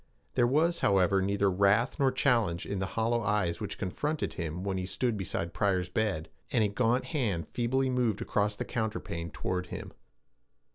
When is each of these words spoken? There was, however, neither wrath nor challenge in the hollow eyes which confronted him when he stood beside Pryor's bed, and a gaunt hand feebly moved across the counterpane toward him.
There 0.33 0.47
was, 0.47 0.79
however, 0.79 1.21
neither 1.21 1.51
wrath 1.51 1.99
nor 1.99 2.11
challenge 2.11 2.65
in 2.65 2.79
the 2.79 2.87
hollow 2.97 3.21
eyes 3.21 3.61
which 3.61 3.77
confronted 3.77 4.33
him 4.33 4.63
when 4.63 4.79
he 4.79 4.85
stood 4.87 5.15
beside 5.15 5.53
Pryor's 5.53 5.89
bed, 5.89 6.27
and 6.51 6.63
a 6.63 6.69
gaunt 6.69 7.05
hand 7.05 7.47
feebly 7.49 7.87
moved 7.87 8.19
across 8.19 8.55
the 8.55 8.65
counterpane 8.65 9.29
toward 9.29 9.67
him. 9.67 9.93